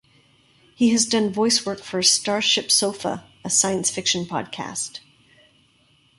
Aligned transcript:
He 0.73 0.89
has 0.93 1.05
done 1.05 1.31
voice 1.31 1.63
work 1.63 1.79
for 1.79 1.99
StarShipSofa, 1.99 3.23
a 3.45 3.49
science-fiction 3.51 4.25
podcast. 4.25 4.99